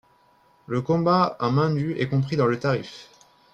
[0.65, 3.07] Le combats à main nu est compris dans le tarif